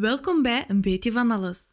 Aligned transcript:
Welkom 0.00 0.42
bij 0.42 0.64
Een 0.68 0.80
Beetje 0.80 1.12
van 1.12 1.30
Alles. 1.30 1.72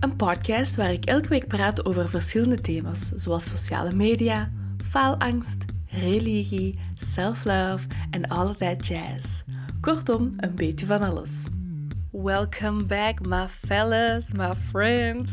Een 0.00 0.16
podcast 0.16 0.76
waar 0.76 0.92
ik 0.92 1.04
elke 1.04 1.28
week 1.28 1.46
praat 1.46 1.84
over 1.84 2.08
verschillende 2.08 2.58
thema's, 2.60 3.10
zoals 3.14 3.48
sociale 3.48 3.94
media, 3.94 4.52
faalangst, 4.84 5.64
religie, 5.86 6.78
self-love 6.94 7.86
en 8.10 8.28
all 8.28 8.54
that 8.54 8.86
jazz. 8.86 9.42
Kortom, 9.80 10.34
een 10.36 10.54
beetje 10.54 10.86
van 10.86 11.00
alles. 11.02 11.46
Welcome 12.10 12.84
back, 12.84 13.26
my 13.26 13.48
fellas, 13.48 14.32
my 14.32 14.54
friends. 14.70 15.32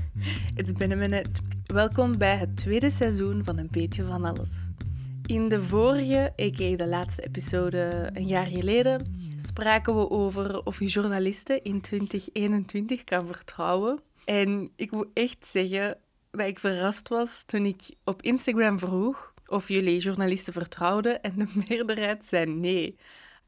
It's 0.58 0.72
been 0.72 0.92
a 0.92 0.96
minute. 0.96 1.30
Welkom 1.64 2.18
bij 2.18 2.36
het 2.36 2.56
tweede 2.56 2.90
seizoen 2.90 3.44
van 3.44 3.58
Een 3.58 3.68
beetje 3.70 4.04
van 4.04 4.24
alles. 4.24 4.48
In 5.28 5.48
de 5.48 5.62
vorige, 5.62 6.32
a.k.a. 6.40 6.76
de 6.76 6.86
laatste 6.86 7.22
episode 7.22 8.10
een 8.12 8.26
jaar 8.26 8.46
geleden, 8.46 9.20
spraken 9.36 9.96
we 9.96 10.10
over 10.10 10.64
of 10.64 10.78
je 10.78 10.86
journalisten 10.86 11.64
in 11.64 11.80
2021 11.80 13.04
kan 13.04 13.26
vertrouwen. 13.26 14.00
En 14.24 14.70
ik 14.76 14.90
moet 14.90 15.08
echt 15.14 15.46
zeggen 15.46 15.98
dat 16.30 16.46
ik 16.46 16.58
verrast 16.58 17.08
was 17.08 17.42
toen 17.46 17.66
ik 17.66 17.82
op 18.04 18.22
Instagram 18.22 18.78
vroeg 18.78 19.32
of 19.46 19.68
jullie 19.68 20.00
journalisten 20.00 20.52
vertrouwden 20.52 21.22
en 21.22 21.34
de 21.36 21.46
meerderheid 21.68 22.26
zei 22.26 22.46
nee. 22.46 22.96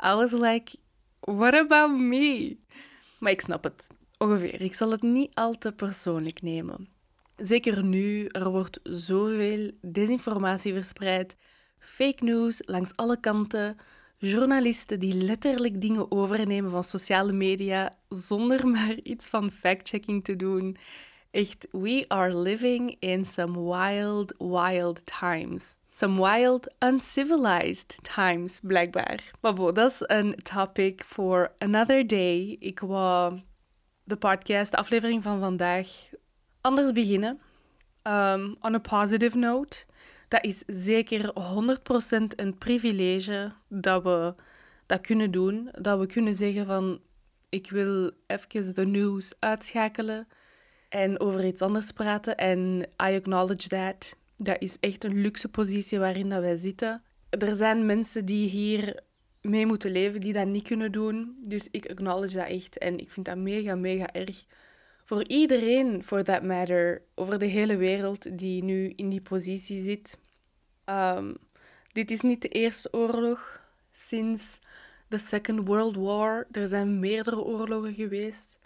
I 0.05 0.15
was 0.15 0.33
like, 0.33 0.77
what 1.21 1.55
about 1.55 1.99
me? 1.99 2.57
Maar 3.19 3.33
ik 3.33 3.41
snap 3.41 3.65
het. 3.65 3.87
Ongeveer. 4.19 4.61
Ik 4.61 4.75
zal 4.75 4.91
het 4.91 5.03
niet 5.03 5.35
al 5.35 5.59
te 5.59 5.73
persoonlijk 5.73 6.43
nemen. 6.43 6.89
Zeker 7.37 7.85
nu, 7.85 8.27
er 8.27 8.51
wordt 8.51 8.81
zoveel 8.83 9.71
desinformatie 9.81 10.73
verspreid 10.73 11.37
fake 11.81 12.25
news 12.25 12.63
langs 12.67 12.97
alle 12.97 13.21
kanten, 13.21 13.77
journalisten 14.19 15.01
die 15.01 15.15
letterlijk 15.15 15.81
dingen 15.81 16.11
overnemen 16.11 16.71
van 16.71 16.85
sociale 16.85 17.33
media 17.33 17.97
zonder 18.09 18.69
maar 18.75 18.95
iets 19.03 19.29
van 19.29 19.51
fact-checking 19.51 20.25
te 20.25 20.37
doen. 20.37 20.77
Echt, 21.31 21.69
we 21.71 22.05
are 22.09 22.37
living 22.37 22.97
in 22.99 23.25
some 23.25 23.61
wild, 23.63 24.35
wild 24.39 25.01
times. 25.21 25.75
Some 25.91 26.23
wild, 26.23 26.75
uncivilized 26.79 27.99
times, 28.15 28.61
blijkbaar. 28.63 29.33
Maar 29.41 29.55
bon, 29.55 29.75
dat 29.75 29.91
is 29.91 30.01
een 30.01 30.35
topic 30.43 31.03
for 31.07 31.53
another 31.59 32.07
day. 32.07 32.57
Ik 32.61 32.81
wou 32.81 33.41
de 34.05 34.17
podcast, 34.17 34.71
de 34.71 34.77
aflevering 34.77 35.23
van 35.23 35.41
vandaag, 35.41 35.89
anders 36.61 36.93
beginnen. 36.93 37.41
Um, 38.03 38.57
on 38.61 38.75
a 38.75 38.79
positive 38.79 39.37
note 39.37 39.85
dat 40.31 40.45
is 40.45 40.63
zeker 40.67 41.33
100% 41.33 42.25
een 42.37 42.59
privilege 42.59 43.53
dat 43.69 44.03
we 44.03 44.35
dat 44.87 45.01
kunnen 45.01 45.31
doen. 45.31 45.69
Dat 45.73 45.99
we 45.99 46.07
kunnen 46.07 46.35
zeggen 46.35 46.67
van 46.67 47.01
ik 47.49 47.71
wil 47.71 48.11
even 48.27 48.75
de 48.75 48.87
nieuws 48.87 49.33
uitschakelen 49.39 50.29
en 50.89 51.21
over 51.21 51.47
iets 51.47 51.63
anders 51.63 51.93
praten. 51.93 52.37
En 52.37 52.81
I 52.81 53.15
acknowledge 53.15 53.69
that. 53.69 54.17
Dat 54.37 54.57
is 54.59 54.77
echt 54.81 55.05
een 55.05 55.21
luxe 55.21 55.49
positie 55.49 55.99
waarin 55.99 56.29
dat 56.29 56.41
wij 56.41 56.57
zitten. 56.57 57.03
Er 57.31 57.55
zijn 57.55 57.87
mensen 57.87 58.25
die 58.25 58.49
hier 58.49 59.01
mee 59.41 59.67
moeten 59.67 59.91
leven 59.93 60.21
die 60.21 60.33
dat 60.33 60.47
niet 60.47 60.67
kunnen 60.67 60.93
doen. 60.93 61.37
Dus 61.43 61.69
ik 61.71 61.91
acknowledge 61.91 62.37
dat 62.37 62.49
echt. 62.49 62.79
En 62.79 62.99
ik 62.99 63.11
vind 63.11 63.27
dat 63.27 63.37
mega, 63.37 63.75
mega 63.75 64.13
erg. 64.13 64.45
Voor 65.11 65.27
iedereen, 65.27 66.05
for 66.05 66.23
that 66.25 66.43
matter, 66.43 67.03
over 67.15 67.39
de 67.39 67.47
hele 67.47 67.77
wereld 67.77 68.39
die 68.39 68.65
nu 68.65 68.93
in 68.97 69.09
die 69.09 69.21
positie 69.21 69.83
zit. 69.83 70.19
Um, 70.85 71.37
dit 71.93 72.11
is 72.11 72.21
niet 72.21 72.43
de 72.43 72.49
eerste 72.49 72.89
oorlog 72.93 73.67
sinds 73.93 74.61
de 75.09 75.19
Second 75.19 75.67
World 75.67 75.97
War. 75.97 76.47
Er 76.53 76.69
zijn 76.69 77.01
meerdere 77.01 77.43
oorlogen 77.43 77.95
geweest 77.95 78.59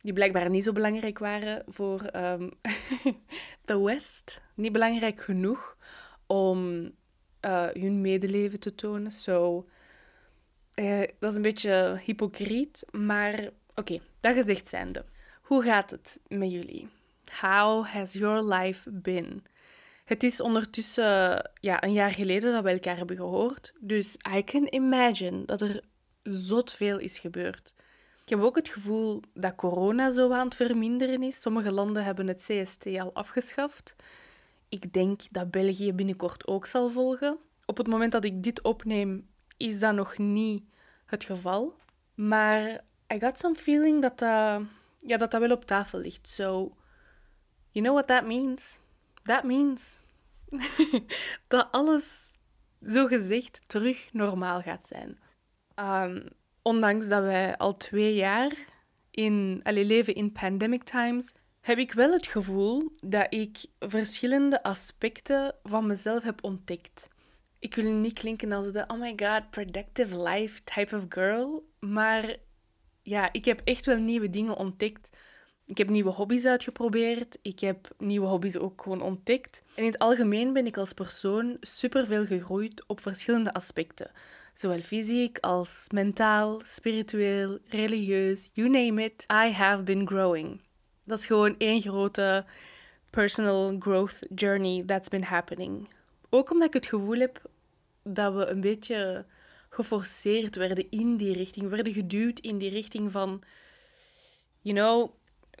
die 0.00 0.12
blijkbaar 0.12 0.50
niet 0.50 0.64
zo 0.64 0.72
belangrijk 0.72 1.18
waren 1.18 1.62
voor 1.66 2.16
um, 2.16 2.50
de 3.64 3.78
West. 3.78 4.42
Niet 4.54 4.72
belangrijk 4.72 5.20
genoeg 5.20 5.76
om 6.26 6.90
uh, 7.44 7.66
hun 7.72 8.00
medeleven 8.00 8.60
te 8.60 8.74
tonen. 8.74 9.10
So, 9.12 9.68
uh, 10.74 11.02
dat 11.18 11.30
is 11.30 11.36
een 11.36 11.42
beetje 11.42 12.00
hypocriet, 12.04 12.84
maar 12.90 13.48
oké, 13.74 13.98
dat 14.20 14.34
gezegd 14.34 14.68
zijnde. 14.68 15.04
Hoe 15.48 15.62
gaat 15.62 15.90
het 15.90 16.20
met 16.26 16.50
jullie? 16.50 16.88
How 17.40 17.86
has 17.86 18.12
your 18.12 18.54
life 18.54 18.90
been? 18.90 19.44
Het 20.04 20.22
is 20.22 20.40
ondertussen 20.40 21.50
ja, 21.60 21.82
een 21.82 21.92
jaar 21.92 22.10
geleden 22.10 22.52
dat 22.52 22.62
we 22.62 22.70
elkaar 22.70 22.96
hebben 22.96 23.16
gehoord. 23.16 23.72
Dus 23.80 24.16
I 24.36 24.44
can 24.44 24.66
imagine 24.70 25.44
dat 25.44 25.60
er 25.60 25.82
zot 26.22 26.72
veel 26.72 26.98
is 26.98 27.18
gebeurd. 27.18 27.74
Ik 28.22 28.28
heb 28.28 28.40
ook 28.40 28.56
het 28.56 28.68
gevoel 28.68 29.22
dat 29.34 29.54
corona 29.54 30.10
zo 30.10 30.32
aan 30.32 30.44
het 30.44 30.54
verminderen 30.54 31.22
is. 31.22 31.40
Sommige 31.40 31.72
landen 31.72 32.04
hebben 32.04 32.26
het 32.26 32.44
CST 32.46 32.86
al 32.86 33.14
afgeschaft. 33.14 33.96
Ik 34.68 34.92
denk 34.92 35.20
dat 35.30 35.50
België 35.50 35.92
binnenkort 35.92 36.46
ook 36.46 36.66
zal 36.66 36.90
volgen. 36.90 37.38
Op 37.66 37.76
het 37.76 37.86
moment 37.86 38.12
dat 38.12 38.24
ik 38.24 38.42
dit 38.42 38.62
opneem, 38.62 39.28
is 39.56 39.78
dat 39.78 39.94
nog 39.94 40.18
niet 40.18 40.64
het 41.06 41.24
geval. 41.24 41.76
Maar 42.14 42.84
I 43.14 43.18
got 43.18 43.38
some 43.38 43.54
feeling 43.54 44.02
dat 44.02 44.18
dat, 44.18 44.60
ja, 44.98 45.16
dat, 45.16 45.30
dat 45.30 45.40
wel 45.40 45.50
op 45.50 45.64
tafel 45.64 45.98
ligt. 45.98 46.28
So, 46.28 46.76
you 47.70 47.84
know 47.84 47.92
what 47.92 48.06
that 48.06 48.26
means? 48.26 48.78
that 49.28 49.44
means 49.44 49.96
dat 51.48 51.68
alles 51.70 52.38
zo 52.86 53.06
gezegd 53.06 53.60
terug 53.66 54.08
normaal 54.12 54.62
gaat 54.62 54.86
zijn. 54.86 55.18
Um, 55.76 56.28
ondanks 56.62 57.08
dat 57.08 57.22
wij 57.22 57.56
al 57.56 57.76
twee 57.76 58.14
jaar 58.14 58.52
in, 59.10 59.60
allee, 59.62 59.84
leven 59.84 60.14
in 60.14 60.32
pandemic 60.32 60.82
times, 60.82 61.34
heb 61.60 61.78
ik 61.78 61.92
wel 61.92 62.12
het 62.12 62.26
gevoel 62.26 62.92
dat 63.00 63.26
ik 63.34 63.58
verschillende 63.78 64.62
aspecten 64.62 65.54
van 65.62 65.86
mezelf 65.86 66.22
heb 66.22 66.44
ontdekt. 66.44 67.08
Ik 67.58 67.74
wil 67.74 67.92
niet 67.92 68.18
klinken 68.18 68.52
als 68.52 68.72
de 68.72 68.84
oh 68.86 69.00
my 69.00 69.12
god, 69.16 69.50
productive 69.50 70.22
life 70.22 70.64
type 70.64 70.96
of 70.96 71.04
girl, 71.08 71.68
maar 71.78 72.36
ja, 73.08 73.28
ik 73.32 73.44
heb 73.44 73.60
echt 73.64 73.86
wel 73.86 73.98
nieuwe 73.98 74.30
dingen 74.30 74.56
ontdekt 74.56 75.10
ik 75.68 75.78
heb 75.78 75.88
nieuwe 75.88 76.10
hobby's 76.10 76.44
uitgeprobeerd. 76.44 77.38
Ik 77.42 77.60
heb 77.60 77.88
nieuwe 77.98 78.26
hobby's 78.26 78.56
ook 78.56 78.82
gewoon 78.82 79.02
ontdekt. 79.02 79.62
En 79.74 79.84
in 79.84 79.90
het 79.90 79.98
algemeen 79.98 80.52
ben 80.52 80.66
ik 80.66 80.76
als 80.76 80.92
persoon 80.92 81.56
superveel 81.60 82.26
gegroeid 82.26 82.84
op 82.86 83.00
verschillende 83.00 83.52
aspecten. 83.52 84.10
Zowel 84.54 84.78
fysiek 84.78 85.38
als 85.38 85.86
mentaal, 85.92 86.60
spiritueel, 86.64 87.58
religieus, 87.66 88.50
you 88.52 88.68
name 88.68 89.04
it. 89.04 89.26
I 89.46 89.50
have 89.50 89.82
been 89.82 90.06
growing. 90.06 90.60
Dat 91.04 91.18
is 91.18 91.26
gewoon 91.26 91.54
één 91.58 91.80
grote 91.80 92.44
personal 93.10 93.76
growth 93.78 94.18
journey 94.34 94.82
that's 94.86 95.08
been 95.08 95.24
happening. 95.24 95.88
Ook 96.30 96.50
omdat 96.50 96.66
ik 96.66 96.74
het 96.74 96.86
gevoel 96.86 97.18
heb 97.18 97.42
dat 98.02 98.34
we 98.34 98.46
een 98.46 98.60
beetje 98.60 99.24
geforceerd 99.78 100.56
werden 100.56 100.90
in 100.90 101.16
die 101.16 101.32
richting, 101.32 101.68
werden 101.68 101.92
geduwd 101.92 102.38
in 102.38 102.58
die 102.58 102.70
richting 102.70 103.10
van, 103.12 103.42
you 104.60 104.74
know, 104.74 105.10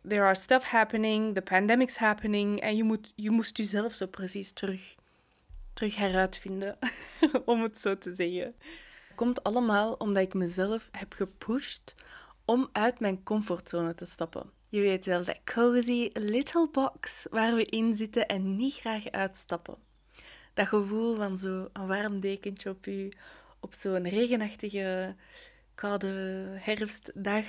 there 0.08 0.22
are 0.22 0.34
stuff 0.34 0.64
happening, 0.64 1.34
the 1.34 1.42
pandemic's 1.42 1.96
happening 1.96 2.60
en 2.60 2.76
je, 2.76 2.84
moet, 2.84 3.12
je 3.14 3.30
moest 3.30 3.56
jezelf 3.56 3.94
zo 3.94 4.06
precies 4.06 4.52
terug, 4.52 4.94
terug 5.72 5.96
heruitvinden, 5.96 6.78
om 7.44 7.62
het 7.62 7.80
zo 7.80 7.98
te 7.98 8.14
zeggen. 8.14 8.54
Het 9.08 9.16
komt 9.16 9.42
allemaal 9.42 9.92
omdat 9.92 10.22
ik 10.22 10.34
mezelf 10.34 10.88
heb 10.92 11.12
gepusht 11.12 11.94
om 12.44 12.68
uit 12.72 13.00
mijn 13.00 13.22
comfortzone 13.22 13.94
te 13.94 14.04
stappen. 14.04 14.50
Je 14.68 14.80
weet 14.80 15.06
wel, 15.06 15.24
dat 15.24 15.40
cozy 15.44 16.10
little 16.12 16.68
box 16.72 17.26
waar 17.30 17.54
we 17.54 17.64
in 17.64 17.94
zitten 17.94 18.26
en 18.26 18.56
niet 18.56 18.74
graag 18.74 19.10
uitstappen. 19.10 19.76
Dat 20.54 20.66
gevoel 20.66 21.16
van 21.16 21.38
zo 21.38 21.68
een 21.72 21.86
warm 21.86 22.20
dekentje 22.20 22.70
op 22.70 22.86
u, 22.86 23.12
op 23.60 23.74
zo'n 23.74 24.08
regenachtige, 24.08 25.14
koude 25.74 26.06
herfstdag. 26.58 27.44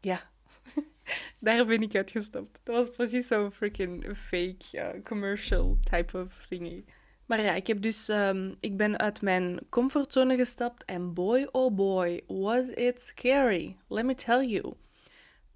Ja, 0.00 0.30
Daar 1.38 1.66
ben 1.66 1.82
ik 1.82 1.94
uitgestapt. 1.94 2.60
Dat 2.62 2.74
was 2.74 2.90
precies 2.90 3.26
zo'n 3.26 3.52
freaking 3.52 4.16
fake 4.16 5.00
commercial 5.04 5.78
type 5.82 6.18
of 6.18 6.46
thingy. 6.48 6.84
Maar 7.26 7.40
ja, 7.40 7.52
ik 7.52 7.66
heb 7.66 7.82
dus, 7.82 8.08
um, 8.08 8.54
ik 8.60 8.76
ben 8.76 8.98
uit 8.98 9.22
mijn 9.22 9.60
comfortzone 9.68 10.36
gestapt 10.36 10.84
en 10.84 11.14
boy 11.14 11.48
oh 11.50 11.74
boy, 11.74 12.22
was 12.26 12.68
it 12.68 13.00
scary. 13.00 13.76
Let 13.88 14.04
me 14.04 14.14
tell 14.14 14.46
you. 14.46 14.74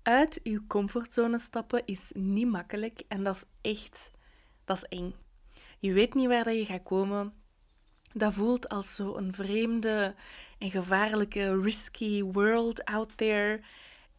Uit 0.02 0.40
uw 0.42 0.60
comfortzone 0.66 1.38
stappen 1.38 1.82
is 1.84 2.10
niet 2.14 2.48
makkelijk 2.48 3.02
en 3.08 3.22
dat 3.22 3.36
is 3.36 3.70
echt, 3.70 4.10
dat 4.64 4.76
is 4.76 4.98
eng. 4.98 5.14
Je 5.78 5.92
weet 5.92 6.14
niet 6.14 6.28
waar 6.28 6.44
dat 6.44 6.54
je 6.54 6.64
gaat 6.64 6.82
komen. 6.82 7.32
Dat 8.12 8.34
voelt 8.34 8.68
als 8.68 8.94
zo'n 8.94 9.32
vreemde 9.32 10.14
en 10.58 10.70
gevaarlijke, 10.70 11.60
risky 11.60 12.22
world 12.22 12.84
out 12.84 13.16
there. 13.16 13.60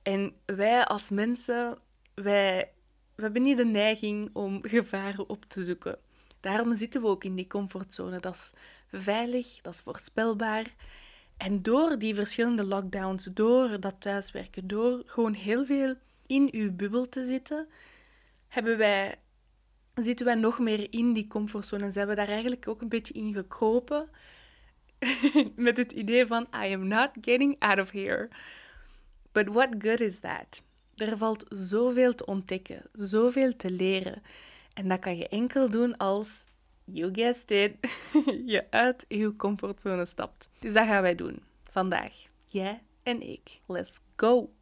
En 0.02 0.34
wij 0.46 0.86
als 0.86 1.10
mensen, 1.10 1.78
wij, 2.14 2.72
we 3.16 3.22
hebben 3.22 3.42
niet 3.42 3.58
de 3.58 3.66
neiging 3.66 4.30
om 4.34 4.60
gevaren 4.62 5.30
op 5.30 5.46
te 5.46 5.64
zoeken. 5.64 5.98
Daarom 6.40 6.76
zitten 6.76 7.02
we 7.02 7.08
ook 7.08 7.24
in 7.24 7.36
die 7.36 7.48
comfortzone. 7.48 8.20
Dat 8.20 8.36
is 8.36 8.52
veilig, 8.92 9.62
dat 9.62 9.74
is 9.74 9.82
voorspelbaar. 9.82 10.66
En 11.38 11.62
door 11.62 12.00
die 12.00 12.16
verschillende 12.16 12.66
lockdowns, 12.66 13.30
door 13.34 13.80
dat 13.80 13.96
thuiswerken, 14.00 14.68
door 14.68 15.04
gewoon 15.06 15.34
heel 15.34 15.66
veel 15.66 15.96
in 16.28 16.50
uw 16.52 16.72
bubbel 16.72 17.10
te 17.10 17.24
zitten, 17.24 17.68
hebben 18.48 18.78
wij, 18.78 19.20
zitten 19.96 20.26
wij 20.26 20.36
nog 20.36 20.60
meer 20.60 20.88
in 20.90 21.14
die 21.14 21.28
comfortzone. 21.28 21.84
En 21.84 21.92
zijn 21.92 22.08
we 22.08 22.16
daar 22.16 22.28
eigenlijk 22.28 22.68
ook 22.68 22.82
een 22.82 22.90
beetje 22.90 23.14
in 23.14 23.34
gekropen. 23.34 24.10
Met 25.56 25.78
het 25.78 25.92
idee 25.92 26.26
van, 26.26 26.48
I 26.56 26.74
am 26.74 26.88
not 26.88 27.10
getting 27.22 27.56
out 27.60 27.80
of 27.80 27.92
here. 27.92 28.30
But 29.32 29.48
what 29.48 29.70
good 29.78 30.00
is 30.00 30.20
that? 30.20 30.62
Er 30.96 31.18
valt 31.18 31.46
zoveel 31.50 32.16
te 32.16 32.26
ontdekken, 32.26 32.82
zoveel 32.92 33.56
te 33.56 33.72
leren. 33.72 34.22
En 34.74 34.88
dat 34.88 35.00
kan 35.00 35.18
je 35.18 35.28
enkel 35.28 35.70
doen 35.70 35.98
als, 35.98 36.46
you 36.84 37.14
guessed 37.14 37.52
it, 37.52 37.76
je 38.54 38.68
uit 38.70 39.06
je 39.08 39.36
comfortzone 39.36 40.06
stapt. 40.06 40.50
Dus 40.60 40.74
dat 40.74 40.88
gaan 40.88 41.02
wij 41.02 41.16
doen 41.16 41.44
vandaag. 41.72 42.14
Jij 42.46 42.82
en 43.04 43.30
ik. 43.30 43.60
Let's 43.68 44.00
go. 44.16 44.54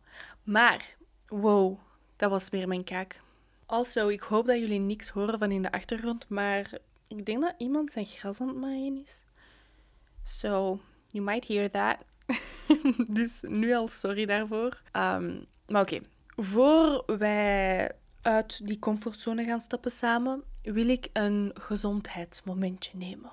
Maar, 0.43 0.95
wow, 1.27 1.79
dat 2.15 2.29
was 2.29 2.49
weer 2.49 2.67
mijn 2.67 2.83
kaak. 2.83 3.21
Also, 3.69 4.07
ik 4.07 4.21
hoop 4.21 4.45
dat 4.45 4.59
jullie 4.59 4.79
niks 4.79 5.09
horen 5.09 5.39
van 5.39 5.51
in 5.51 5.61
de 5.61 5.71
achtergrond, 5.71 6.29
maar 6.29 6.71
ik 7.07 7.25
denk 7.25 7.41
dat 7.41 7.53
iemand 7.57 7.91
zijn 7.91 8.05
gras 8.05 8.41
aan 8.41 8.47
het 8.47 8.57
maaien 8.57 9.01
is. 9.01 9.23
So, 10.23 10.79
you 11.11 11.25
might 11.25 11.47
hear 11.47 11.69
that. 11.69 11.97
dus 13.17 13.41
nu 13.41 13.73
al 13.73 13.87
sorry 13.87 14.25
daarvoor. 14.25 14.81
Um, 14.93 15.45
maar 15.67 15.81
oké, 15.81 15.99
voor 16.35 17.03
wij 17.17 17.91
uit 18.21 18.65
die 18.67 18.79
comfortzone 18.79 19.43
gaan 19.43 19.61
stappen 19.61 19.91
samen, 19.91 20.43
wil 20.61 20.89
ik 20.89 21.09
een 21.13 21.51
gezondheidsmomentje 21.53 22.97
nemen. 22.97 23.31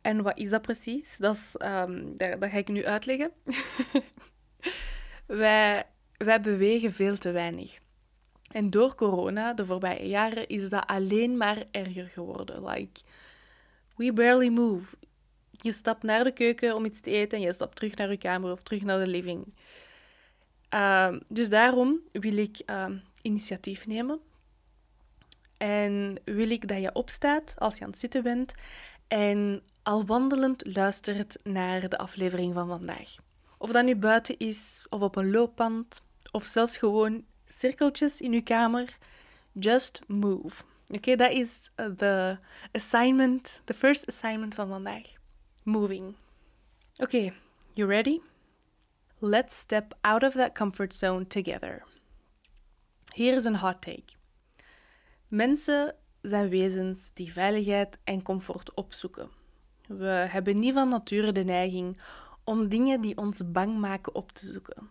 En 0.00 0.22
wat 0.22 0.38
is 0.38 0.50
dat 0.50 0.62
precies? 0.62 1.16
Dat, 1.16 1.34
is, 1.34 1.52
dat, 2.16 2.40
dat 2.40 2.50
ga 2.50 2.56
ik 2.56 2.68
nu 2.68 2.84
uitleggen. 2.86 3.32
wij, 5.26 5.86
wij 6.16 6.40
bewegen 6.40 6.92
veel 6.92 7.18
te 7.18 7.30
weinig. 7.30 7.82
En 8.54 8.70
door 8.70 8.94
corona, 8.94 9.52
de 9.52 9.66
voorbije 9.66 10.08
jaren, 10.08 10.48
is 10.48 10.68
dat 10.68 10.86
alleen 10.86 11.36
maar 11.36 11.64
erger 11.70 12.08
geworden. 12.08 12.64
Like, 12.64 13.00
we 13.96 14.12
barely 14.12 14.48
move. 14.48 14.96
Je 15.50 15.72
stapt 15.72 16.02
naar 16.02 16.24
de 16.24 16.32
keuken 16.32 16.74
om 16.74 16.84
iets 16.84 17.00
te 17.00 17.10
eten 17.10 17.38
en 17.38 17.44
je 17.44 17.52
stapt 17.52 17.76
terug 17.76 17.94
naar 17.96 18.10
je 18.10 18.16
kamer 18.16 18.50
of 18.50 18.62
terug 18.62 18.82
naar 18.82 19.04
de 19.04 19.10
living. 19.10 19.54
Uh, 20.74 21.16
dus 21.28 21.48
daarom 21.48 22.00
wil 22.12 22.36
ik 22.36 22.62
uh, 22.66 22.86
initiatief 23.22 23.86
nemen. 23.86 24.20
En 25.56 26.20
wil 26.24 26.50
ik 26.50 26.68
dat 26.68 26.80
je 26.80 26.92
opstaat 26.92 27.54
als 27.58 27.78
je 27.78 27.84
aan 27.84 27.90
het 27.90 27.98
zitten 27.98 28.22
bent 28.22 28.54
en 29.08 29.62
al 29.82 30.06
wandelend 30.06 30.74
luistert 30.74 31.38
naar 31.42 31.88
de 31.88 31.98
aflevering 31.98 32.54
van 32.54 32.68
vandaag. 32.68 33.16
Of 33.58 33.72
dat 33.72 33.84
nu 33.84 33.96
buiten 33.96 34.38
is, 34.38 34.86
of 34.88 35.00
op 35.00 35.16
een 35.16 35.30
loopband, 35.30 36.02
of 36.30 36.44
zelfs 36.44 36.76
gewoon 36.76 37.24
cirkeltjes 37.58 38.20
in 38.20 38.32
uw 38.32 38.42
kamer. 38.42 38.98
Just 39.52 40.00
move. 40.06 40.62
Oké, 40.88 41.16
dat 41.16 41.30
is 41.30 41.70
de 41.96 42.38
assignment, 42.72 43.60
the 43.64 43.74
first 43.74 44.06
assignment 44.08 44.54
van 44.54 44.68
vandaag. 44.68 45.12
Moving. 45.62 46.14
Oké, 46.96 47.32
you 47.72 47.88
ready? 47.88 48.20
Let's 49.18 49.58
step 49.58 49.94
out 50.00 50.22
of 50.22 50.32
that 50.32 50.54
comfort 50.54 50.94
zone 50.94 51.26
together. 51.26 51.82
Hier 53.12 53.36
is 53.36 53.44
een 53.44 53.56
hot 53.56 53.82
take. 53.82 54.12
Mensen 55.28 55.94
zijn 56.22 56.48
wezens 56.48 57.12
die 57.12 57.32
veiligheid 57.32 57.98
en 58.04 58.22
comfort 58.22 58.74
opzoeken. 58.74 59.30
We 59.86 60.06
hebben 60.06 60.58
niet 60.58 60.74
van 60.74 60.88
nature 60.88 61.32
de 61.32 61.44
neiging 61.44 62.00
om 62.44 62.68
dingen 62.68 63.00
die 63.00 63.16
ons 63.16 63.50
bang 63.50 63.78
maken 63.78 64.14
op 64.14 64.32
te 64.32 64.52
zoeken. 64.52 64.88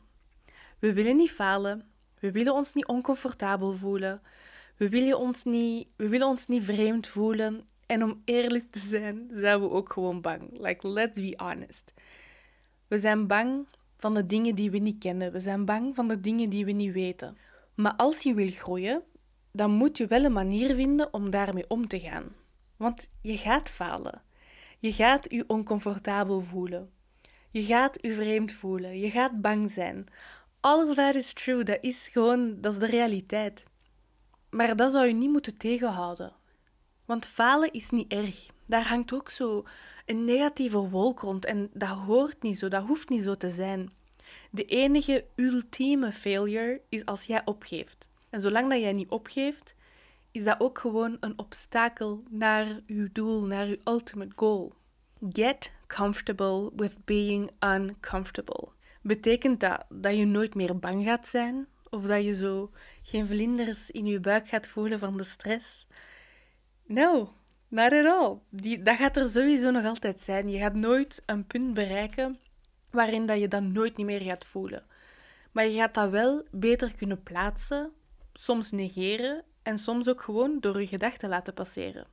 We 0.79 0.93
willen 0.93 1.15
niet 1.15 1.31
falen, 1.31 1.91
we 2.23 2.31
willen 2.31 2.53
ons 2.53 2.73
niet 2.73 2.85
oncomfortabel 2.85 3.73
voelen, 3.73 4.21
we 4.77 4.89
willen 4.89 5.17
ons 5.19 5.43
niet, 5.43 5.87
we 5.95 6.07
willen 6.07 6.27
ons 6.27 6.47
niet 6.47 6.63
vreemd 6.63 7.07
voelen. 7.07 7.67
En 7.85 8.03
om 8.03 8.21
eerlijk 8.25 8.71
te 8.71 8.79
zijn, 8.79 9.29
zijn 9.33 9.59
we 9.59 9.69
ook 9.69 9.93
gewoon 9.93 10.21
bang. 10.21 10.59
Like, 10.59 10.87
let's 10.87 11.19
be 11.19 11.33
honest. 11.35 11.93
We 12.87 12.99
zijn 12.99 13.27
bang 13.27 13.67
van 13.97 14.13
de 14.13 14.25
dingen 14.25 14.55
die 14.55 14.71
we 14.71 14.77
niet 14.77 14.97
kennen. 14.99 15.31
We 15.31 15.39
zijn 15.39 15.65
bang 15.65 15.95
van 15.95 16.07
de 16.07 16.19
dingen 16.19 16.49
die 16.49 16.65
we 16.65 16.71
niet 16.71 16.93
weten. 16.93 17.37
Maar 17.75 17.95
als 17.95 18.23
je 18.23 18.33
wil 18.33 18.49
groeien, 18.49 19.03
dan 19.51 19.71
moet 19.71 19.97
je 19.97 20.07
wel 20.07 20.23
een 20.23 20.33
manier 20.33 20.75
vinden 20.75 21.13
om 21.13 21.29
daarmee 21.29 21.65
om 21.67 21.87
te 21.87 21.99
gaan. 21.99 22.25
Want 22.77 23.09
je 23.21 23.37
gaat 23.37 23.69
falen. 23.69 24.21
Je 24.79 24.93
gaat 24.93 25.25
je 25.29 25.43
oncomfortabel 25.47 26.41
voelen. 26.41 26.89
Je 27.49 27.63
gaat 27.63 27.97
je 28.01 28.13
vreemd 28.13 28.51
voelen. 28.51 28.99
Je 28.99 29.09
gaat 29.09 29.41
bang 29.41 29.71
zijn. 29.71 30.07
All 30.63 30.87
of 30.87 30.95
that 30.95 31.15
is 31.15 31.33
true. 31.33 31.63
Dat 31.63 31.77
is 31.81 32.07
gewoon, 32.11 32.61
dat 32.61 32.71
is 32.71 32.79
de 32.79 32.85
realiteit. 32.85 33.65
Maar 34.49 34.75
dat 34.75 34.91
zou 34.91 35.07
je 35.07 35.13
niet 35.13 35.31
moeten 35.31 35.57
tegenhouden. 35.57 36.33
Want 37.05 37.25
falen 37.25 37.71
is 37.71 37.89
niet 37.89 38.11
erg. 38.11 38.47
Daar 38.65 38.87
hangt 38.87 39.13
ook 39.13 39.29
zo 39.29 39.63
een 40.05 40.25
negatieve 40.25 40.77
wolk 40.77 41.19
rond 41.19 41.45
en 41.45 41.69
dat 41.73 41.89
hoort 41.89 42.41
niet 42.41 42.57
zo, 42.57 42.67
dat 42.67 42.85
hoeft 42.85 43.09
niet 43.09 43.21
zo 43.21 43.35
te 43.35 43.49
zijn. 43.49 43.91
De 44.51 44.65
enige 44.65 45.25
ultieme 45.35 46.11
failure 46.11 46.81
is 46.89 47.05
als 47.05 47.25
jij 47.25 47.41
opgeeft. 47.45 48.09
En 48.29 48.41
zolang 48.41 48.69
dat 48.69 48.79
jij 48.79 48.93
niet 48.93 49.09
opgeeft, 49.09 49.75
is 50.31 50.43
dat 50.43 50.59
ook 50.59 50.79
gewoon 50.79 51.17
een 51.19 51.39
obstakel 51.39 52.23
naar 52.29 52.79
je 52.85 53.09
doel, 53.11 53.41
naar 53.41 53.67
je 53.67 53.79
ultimate 53.83 54.33
goal. 54.35 54.73
Get 55.29 55.71
comfortable 55.87 56.71
with 56.75 57.05
being 57.05 57.51
uncomfortable. 57.59 58.69
Betekent 59.03 59.59
dat 59.59 59.85
dat 59.89 60.17
je 60.17 60.25
nooit 60.25 60.55
meer 60.55 60.79
bang 60.79 61.05
gaat 61.05 61.27
zijn? 61.27 61.67
Of 61.89 62.05
dat 62.05 62.23
je 62.23 62.35
zo 62.35 62.71
geen 63.01 63.27
vlinders 63.27 63.91
in 63.91 64.05
je 64.05 64.19
buik 64.19 64.47
gaat 64.47 64.67
voelen 64.67 64.99
van 64.99 65.17
de 65.17 65.23
stress? 65.23 65.87
No, 66.85 67.33
not 67.67 67.91
at 67.91 68.05
all. 68.05 68.37
Die, 68.49 68.81
dat 68.81 68.97
gaat 68.97 69.17
er 69.17 69.27
sowieso 69.27 69.71
nog 69.71 69.85
altijd 69.85 70.21
zijn. 70.21 70.49
Je 70.49 70.59
gaat 70.59 70.73
nooit 70.73 71.21
een 71.25 71.47
punt 71.47 71.73
bereiken 71.73 72.39
waarin 72.89 73.25
dat 73.25 73.39
je 73.39 73.47
dat 73.47 73.63
nooit 73.63 73.97
meer 73.97 74.21
gaat 74.21 74.45
voelen. 74.45 74.85
Maar 75.51 75.65
je 75.65 75.77
gaat 75.77 75.93
dat 75.93 76.09
wel 76.09 76.43
beter 76.51 76.95
kunnen 76.95 77.23
plaatsen, 77.23 77.91
soms 78.33 78.71
negeren 78.71 79.43
en 79.63 79.77
soms 79.77 80.09
ook 80.09 80.21
gewoon 80.21 80.59
door 80.59 80.79
je 80.79 80.87
gedachten 80.87 81.29
laten 81.29 81.53
passeren. 81.53 82.07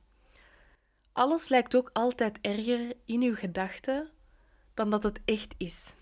Alles 1.13 1.49
lijkt 1.49 1.75
ook 1.75 1.89
altijd 1.93 2.37
erger 2.41 2.93
in 3.05 3.21
je 3.21 3.35
gedachten 3.35 4.09
dan 4.73 4.89
dat 4.89 5.03
het 5.03 5.19
echt 5.25 5.55
is. 5.57 5.93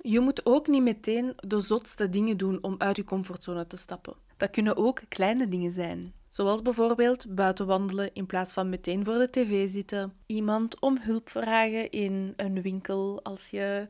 Je 0.00 0.20
moet 0.20 0.46
ook 0.46 0.66
niet 0.66 0.82
meteen 0.82 1.32
de 1.36 1.60
zotste 1.60 2.08
dingen 2.08 2.36
doen 2.36 2.58
om 2.62 2.74
uit 2.78 2.96
je 2.96 3.04
comfortzone 3.04 3.66
te 3.66 3.76
stappen. 3.76 4.14
Dat 4.36 4.50
kunnen 4.50 4.76
ook 4.76 5.02
kleine 5.08 5.48
dingen 5.48 5.72
zijn. 5.72 6.12
Zoals 6.28 6.62
bijvoorbeeld 6.62 7.34
buiten 7.34 7.66
wandelen 7.66 8.14
in 8.14 8.26
plaats 8.26 8.52
van 8.52 8.68
meteen 8.68 9.04
voor 9.04 9.18
de 9.18 9.30
tv 9.30 9.68
zitten. 9.68 10.12
Iemand 10.26 10.80
om 10.80 10.98
hulp 11.00 11.28
vragen 11.28 11.90
in 11.90 12.32
een 12.36 12.62
winkel 12.62 13.22
als 13.22 13.50
je 13.50 13.88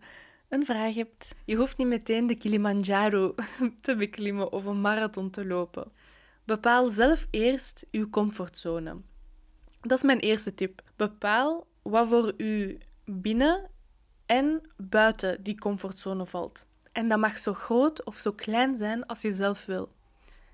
een 0.48 0.64
vraag 0.64 0.94
hebt. 0.94 1.34
Je 1.44 1.56
hoeft 1.56 1.76
niet 1.76 1.86
meteen 1.86 2.26
de 2.26 2.34
Kilimanjaro 2.34 3.34
te 3.80 3.96
beklimmen 3.96 4.52
of 4.52 4.64
een 4.64 4.80
marathon 4.80 5.30
te 5.30 5.46
lopen. 5.46 5.92
Bepaal 6.44 6.88
zelf 6.88 7.26
eerst 7.30 7.86
uw 7.90 8.10
comfortzone. 8.10 8.96
Dat 9.80 9.98
is 9.98 10.04
mijn 10.04 10.20
eerste 10.20 10.54
tip. 10.54 10.82
Bepaal 10.96 11.66
wat 11.82 12.08
voor 12.08 12.32
u 12.36 12.78
binnen 13.04 13.70
en 14.28 14.62
buiten 14.76 15.42
die 15.42 15.58
comfortzone 15.58 16.24
valt. 16.24 16.66
En 16.92 17.08
dat 17.08 17.18
mag 17.18 17.38
zo 17.38 17.54
groot 17.54 18.04
of 18.04 18.16
zo 18.16 18.32
klein 18.32 18.76
zijn 18.76 19.06
als 19.06 19.22
je 19.22 19.32
zelf 19.32 19.64
wil. 19.64 19.92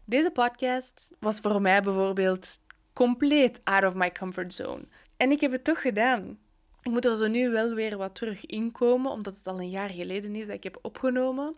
Deze 0.04 0.31
podcast 0.31 1.11
was 1.19 1.40
voor 1.40 1.61
mij 1.61 1.83
bijvoorbeeld 1.83 2.61
compleet 2.93 3.61
out 3.64 3.85
of 3.85 3.95
my 3.95 4.12
comfort 4.12 4.54
zone. 4.54 4.85
En 5.16 5.31
ik 5.31 5.40
heb 5.40 5.52
het 5.52 5.64
toch 5.64 5.81
gedaan. 5.81 6.38
Ik 6.83 6.90
moet 6.90 7.04
er 7.04 7.16
zo 7.16 7.26
nu 7.26 7.50
wel 7.50 7.75
weer 7.75 7.97
wat 7.97 8.14
terug 8.14 8.47
inkomen, 8.47 9.11
omdat 9.11 9.37
het 9.37 9.47
al 9.47 9.61
een 9.61 9.71
jaar 9.71 9.90
geleden 9.90 10.35
is 10.35 10.47
dat 10.47 10.57
ik 10.57 10.64
heb 10.64 10.78
opgenomen. 10.83 11.54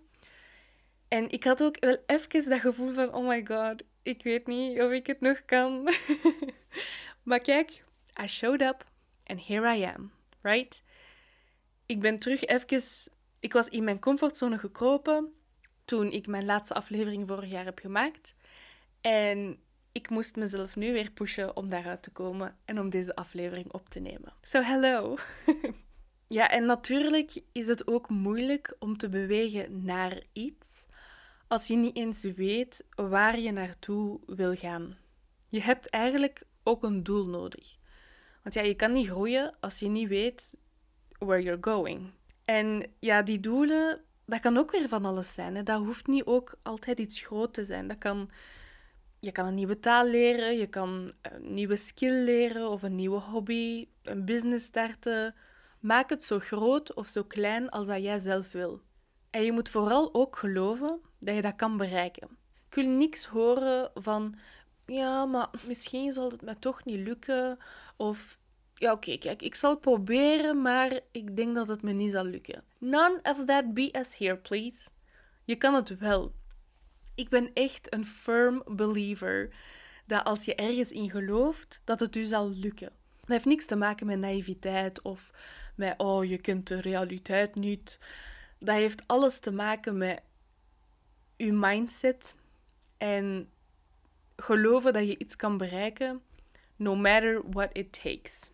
En 1.08 1.30
ik 1.30 1.44
had 1.44 1.62
ook 1.62 1.76
wel 1.80 1.96
even 2.06 2.50
dat 2.50 2.60
gevoel 2.60 2.92
van, 2.92 3.14
oh 3.14 3.28
my 3.28 3.46
god, 3.46 3.82
ik 4.02 4.22
weet 4.22 4.46
niet 4.46 4.80
of 4.80 4.90
ik 4.90 5.06
het 5.06 5.20
nog 5.20 5.44
kan. 5.44 5.88
maar 7.28 7.40
kijk, 7.40 7.84
I 8.22 8.26
showed 8.26 8.62
up 8.62 8.84
and 9.26 9.46
here 9.46 9.76
I 9.76 9.84
am, 9.84 10.12
right? 10.42 10.82
Ik 11.86 12.00
ben 12.00 12.18
terug 12.18 12.44
even... 12.44 13.12
Ik 13.40 13.52
was 13.52 13.68
in 13.68 13.84
mijn 13.84 13.98
comfortzone 13.98 14.58
gekropen 14.58 15.32
toen 15.84 16.12
ik 16.12 16.26
mijn 16.26 16.44
laatste 16.44 16.74
aflevering 16.74 17.26
vorig 17.26 17.50
jaar 17.50 17.64
heb 17.64 17.78
gemaakt. 17.78 18.34
En 19.00 19.58
ik 19.92 20.10
moest 20.10 20.36
mezelf 20.36 20.76
nu 20.76 20.92
weer 20.92 21.10
pushen 21.10 21.56
om 21.56 21.68
daaruit 21.68 22.02
te 22.02 22.10
komen 22.10 22.56
en 22.64 22.80
om 22.80 22.90
deze 22.90 23.16
aflevering 23.16 23.72
op 23.72 23.88
te 23.88 24.00
nemen. 24.00 24.32
So 24.42 24.60
hello! 24.60 25.16
ja, 26.38 26.50
en 26.50 26.64
natuurlijk 26.64 27.42
is 27.52 27.66
het 27.66 27.86
ook 27.86 28.08
moeilijk 28.08 28.76
om 28.78 28.96
te 28.96 29.08
bewegen 29.08 29.84
naar 29.84 30.22
iets 30.32 30.86
als 31.48 31.66
je 31.66 31.76
niet 31.76 31.96
eens 31.96 32.22
weet 32.22 32.84
waar 32.94 33.38
je 33.38 33.52
naartoe 33.52 34.20
wil 34.26 34.54
gaan. 34.54 34.96
Je 35.48 35.60
hebt 35.60 35.90
eigenlijk 35.90 36.42
ook 36.62 36.82
een 36.82 37.02
doel 37.02 37.26
nodig. 37.26 37.76
Want 38.42 38.54
ja, 38.54 38.62
je 38.62 38.74
kan 38.74 38.92
niet 38.92 39.08
groeien 39.08 39.56
als 39.60 39.78
je 39.78 39.88
niet 39.88 40.08
weet 40.08 40.58
where 41.18 41.42
you're 41.42 41.58
going. 41.60 42.10
En 42.44 42.92
ja, 42.98 43.22
die 43.22 43.40
doelen, 43.40 44.00
dat 44.24 44.40
kan 44.40 44.56
ook 44.56 44.70
weer 44.70 44.88
van 44.88 45.04
alles 45.04 45.34
zijn. 45.34 45.54
Hè. 45.54 45.62
Dat 45.62 45.78
hoeft 45.78 46.06
niet 46.06 46.24
ook 46.24 46.58
altijd 46.62 46.98
iets 46.98 47.20
groot 47.20 47.54
te 47.54 47.64
zijn. 47.64 47.88
Dat 47.88 47.98
kan, 47.98 48.30
je 49.20 49.32
kan 49.32 49.46
een 49.46 49.54
nieuwe 49.54 49.80
taal 49.80 50.06
leren, 50.06 50.56
je 50.56 50.66
kan 50.66 51.12
een 51.22 51.54
nieuwe 51.54 51.76
skill 51.76 52.24
leren 52.24 52.70
of 52.70 52.82
een 52.82 52.94
nieuwe 52.94 53.20
hobby, 53.20 53.88
een 54.02 54.24
business 54.24 54.64
starten. 54.64 55.34
Maak 55.80 56.10
het 56.10 56.24
zo 56.24 56.38
groot 56.38 56.94
of 56.94 57.06
zo 57.06 57.24
klein 57.24 57.68
als 57.70 57.86
dat 57.86 58.02
jij 58.02 58.18
zelf 58.20 58.52
wil. 58.52 58.80
En 59.30 59.42
je 59.42 59.52
moet 59.52 59.70
vooral 59.70 60.14
ook 60.14 60.36
geloven 60.36 61.00
dat 61.18 61.34
je 61.34 61.40
dat 61.40 61.56
kan 61.56 61.76
bereiken. 61.76 62.28
Ik 62.68 62.74
wil 62.74 62.88
niks 62.88 63.26
horen 63.26 63.90
van, 63.94 64.34
ja, 64.86 65.24
maar 65.24 65.50
misschien 65.66 66.12
zal 66.12 66.30
het 66.30 66.42
me 66.42 66.58
toch 66.58 66.84
niet 66.84 67.06
lukken. 67.06 67.58
Of, 67.96 68.38
ja, 68.78 68.92
oké, 68.92 69.18
kijk, 69.18 69.42
ik 69.42 69.54
zal 69.54 69.70
het 69.70 69.80
proberen, 69.80 70.62
maar 70.62 71.00
ik 71.10 71.36
denk 71.36 71.54
dat 71.54 71.68
het 71.68 71.82
me 71.82 71.92
niet 71.92 72.12
zal 72.12 72.24
lukken. 72.24 72.62
None 72.78 73.20
of 73.22 73.44
that 73.44 73.74
BS 73.74 74.16
here, 74.16 74.36
please. 74.36 74.88
Je 75.44 75.56
kan 75.56 75.74
het 75.74 75.98
wel. 75.98 76.32
Ik 77.14 77.28
ben 77.28 77.50
echt 77.54 77.94
een 77.94 78.06
firm 78.06 78.62
believer 78.66 79.54
dat 80.06 80.24
als 80.24 80.44
je 80.44 80.54
ergens 80.54 80.92
in 80.92 81.10
gelooft, 81.10 81.80
dat 81.84 82.00
het 82.00 82.16
u 82.16 82.24
zal 82.24 82.50
lukken. 82.50 82.90
Dat 83.20 83.28
heeft 83.28 83.44
niks 83.44 83.66
te 83.66 83.76
maken 83.76 84.06
met 84.06 84.18
naïviteit 84.18 85.02
of 85.02 85.30
met, 85.74 85.94
oh, 85.96 86.24
je 86.24 86.38
kunt 86.38 86.68
de 86.68 86.80
realiteit 86.80 87.54
niet. 87.54 87.98
Dat 88.58 88.74
heeft 88.74 89.02
alles 89.06 89.38
te 89.38 89.52
maken 89.52 89.96
met 89.96 90.22
uw 91.36 91.54
mindset 91.54 92.36
en 92.98 93.50
geloven 94.36 94.92
dat 94.92 95.06
je 95.06 95.18
iets 95.18 95.36
kan 95.36 95.56
bereiken, 95.56 96.22
no 96.76 96.94
matter 96.94 97.42
what 97.50 97.68
it 97.72 98.02
takes. 98.02 98.50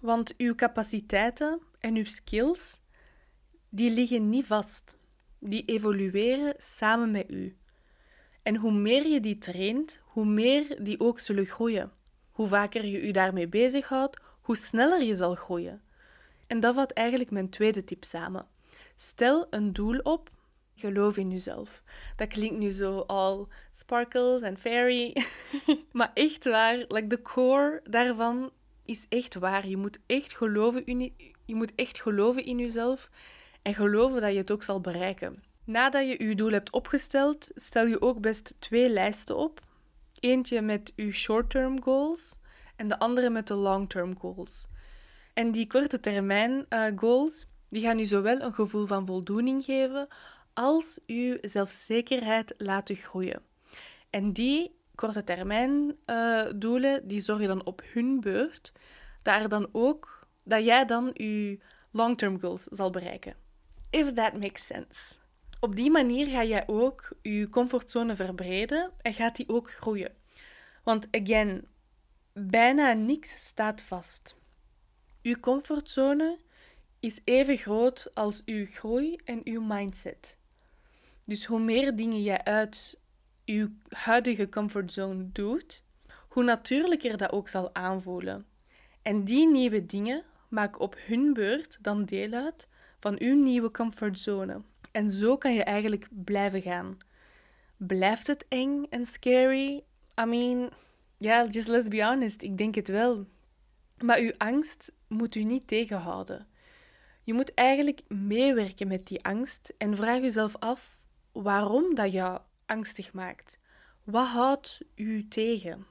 Want 0.00 0.34
uw 0.36 0.54
capaciteiten 0.54 1.60
en 1.78 1.94
uw 1.94 2.04
skills, 2.04 2.80
die 3.68 3.90
liggen 3.90 4.28
niet 4.28 4.46
vast. 4.46 4.98
Die 5.38 5.64
evolueren 5.64 6.54
samen 6.58 7.10
met 7.10 7.30
u. 7.30 7.56
En 8.42 8.56
hoe 8.56 8.72
meer 8.72 9.06
je 9.06 9.20
die 9.20 9.38
traint, 9.38 10.00
hoe 10.04 10.24
meer 10.24 10.84
die 10.84 11.00
ook 11.00 11.20
zullen 11.20 11.46
groeien. 11.46 11.92
Hoe 12.30 12.46
vaker 12.46 12.84
je 12.84 13.06
u 13.06 13.10
daarmee 13.10 13.48
bezighoudt, 13.48 14.20
hoe 14.40 14.56
sneller 14.56 15.02
je 15.02 15.16
zal 15.16 15.34
groeien. 15.34 15.82
En 16.46 16.60
dat 16.60 16.74
vat 16.74 16.90
eigenlijk 16.92 17.30
mijn 17.30 17.50
tweede 17.50 17.84
tip 17.84 18.04
samen. 18.04 18.46
Stel 18.96 19.46
een 19.50 19.72
doel 19.72 19.98
op 19.98 20.30
geloof 20.80 21.16
in 21.16 21.30
jezelf. 21.30 21.82
Dat 22.16 22.28
klinkt 22.28 22.58
nu 22.58 22.70
zo 22.70 22.98
al 22.98 23.48
sparkles 23.72 24.42
en 24.42 24.58
fairy. 24.58 25.16
maar 25.92 26.10
echt 26.14 26.44
waar, 26.44 26.76
like 26.76 27.06
de 27.06 27.22
core 27.22 27.80
daarvan 27.84 28.52
is 28.90 29.06
echt 29.08 29.34
waar. 29.34 29.68
Je 29.68 29.76
moet 29.76 29.98
echt 30.06 30.36
geloven 30.36 30.86
in, 30.86 31.14
je 31.44 31.54
moet 31.54 31.72
echt 31.74 32.00
geloven 32.00 32.44
in 32.44 32.58
jezelf 32.58 33.10
en 33.62 33.74
geloven 33.74 34.20
dat 34.20 34.32
je 34.32 34.38
het 34.38 34.50
ook 34.50 34.62
zal 34.62 34.80
bereiken. 34.80 35.42
Nadat 35.64 36.06
je 36.06 36.24
je 36.24 36.34
doel 36.34 36.50
hebt 36.50 36.70
opgesteld, 36.70 37.50
stel 37.54 37.86
je 37.86 38.02
ook 38.02 38.20
best 38.20 38.54
twee 38.58 38.88
lijsten 38.88 39.36
op. 39.36 39.60
Eentje 40.20 40.60
met 40.60 40.92
je 40.96 41.12
short-term 41.12 41.82
goals 41.82 42.38
en 42.76 42.88
de 42.88 42.98
andere 42.98 43.30
met 43.30 43.46
de 43.46 43.54
long-term 43.54 44.18
goals. 44.18 44.66
En 45.34 45.52
die 45.52 45.66
korte 45.66 46.00
termijn 46.00 46.66
uh, 46.68 46.86
goals, 46.96 47.46
die 47.68 47.82
gaan 47.82 47.98
je 47.98 48.04
zowel 48.04 48.40
een 48.40 48.54
gevoel 48.54 48.86
van 48.86 49.06
voldoening 49.06 49.64
geven 49.64 50.08
als 50.54 50.98
uw 51.06 51.38
zelfzekerheid 51.40 52.54
laten 52.56 52.96
groeien. 52.96 53.42
En 54.10 54.32
die 54.32 54.79
korte 55.00 55.24
termijn 55.24 55.96
uh, 56.06 56.50
doelen, 56.56 57.08
die 57.08 57.20
zorgen 57.20 57.46
dan 57.46 57.64
op 57.64 57.82
hun 57.92 58.20
beurt 58.20 58.72
dat, 59.22 59.50
dan 59.50 59.68
ook, 59.72 60.26
dat 60.42 60.64
jij 60.64 60.84
dan 60.84 61.10
je 61.14 61.58
long-term 61.90 62.40
goals 62.40 62.62
zal 62.62 62.90
bereiken. 62.90 63.34
If 63.90 64.12
that 64.12 64.32
makes 64.32 64.66
sense. 64.66 65.14
Op 65.60 65.76
die 65.76 65.90
manier 65.90 66.26
ga 66.26 66.44
jij 66.44 66.64
ook 66.66 67.08
je 67.22 67.48
comfortzone 67.48 68.14
verbreden 68.14 68.92
en 69.02 69.14
gaat 69.14 69.36
die 69.36 69.48
ook 69.48 69.70
groeien. 69.70 70.12
Want 70.84 71.08
again, 71.10 71.66
bijna 72.32 72.92
niks 72.92 73.46
staat 73.46 73.82
vast. 73.82 74.36
Uw 75.22 75.36
comfortzone 75.40 76.38
is 77.00 77.20
even 77.24 77.56
groot 77.56 78.10
als 78.14 78.42
uw 78.44 78.66
groei 78.66 79.16
en 79.24 79.40
uw 79.44 79.62
mindset. 79.62 80.38
Dus 81.24 81.44
hoe 81.44 81.60
meer 81.60 81.96
dingen 81.96 82.22
je 82.22 82.44
uit 82.44 82.99
je 83.54 83.70
huidige 83.88 84.48
comfortzone 84.48 85.28
doet, 85.32 85.82
hoe 86.28 86.44
natuurlijker 86.44 87.16
dat 87.16 87.32
ook 87.32 87.48
zal 87.48 87.74
aanvoelen. 87.74 88.46
En 89.02 89.24
die 89.24 89.48
nieuwe 89.48 89.86
dingen 89.86 90.24
maken 90.48 90.80
op 90.80 90.96
hun 90.98 91.32
beurt 91.32 91.78
dan 91.80 92.04
deel 92.04 92.32
uit 92.32 92.68
van 93.00 93.20
uw 93.20 93.42
nieuwe 93.42 93.70
comfortzone. 93.70 94.62
En 94.92 95.10
zo 95.10 95.36
kan 95.36 95.54
je 95.54 95.64
eigenlijk 95.64 96.08
blijven 96.10 96.62
gaan. 96.62 96.98
Blijft 97.76 98.26
het 98.26 98.44
eng 98.48 98.84
en 98.90 99.06
scary? 99.06 99.82
I 100.20 100.24
mean, 100.24 100.58
ja, 101.16 101.40
yeah, 101.40 101.52
just 101.52 101.68
let's 101.68 101.88
be 101.88 102.04
honest, 102.04 102.42
ik 102.42 102.58
denk 102.58 102.74
het 102.74 102.88
wel. 102.88 103.26
Maar 103.98 104.18
uw 104.18 104.32
angst 104.36 104.92
moet 105.06 105.34
u 105.34 105.44
niet 105.44 105.66
tegenhouden. 105.66 106.46
Je 107.22 107.32
moet 107.32 107.54
eigenlijk 107.54 108.00
meewerken 108.08 108.88
met 108.88 109.06
die 109.06 109.24
angst 109.24 109.74
en 109.78 109.96
vraag 109.96 110.20
jezelf 110.20 110.56
af 110.56 111.00
waarom 111.32 111.94
dat 111.94 112.12
jou 112.12 112.40
angstig 112.70 113.12
maakt. 113.12 113.58
Wat 114.04 114.26
houdt 114.26 114.80
u 114.94 115.28
tegen? 115.28 115.86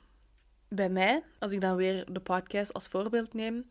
Bij 0.68 0.90
mij, 0.90 1.24
als 1.40 1.52
ik 1.52 1.62
dan 1.62 1.76
weer 1.76 2.14
de 2.14 2.20
podcast 2.20 2.74
als 2.74 2.88
voorbeeld 2.88 3.34
neem, 3.34 3.70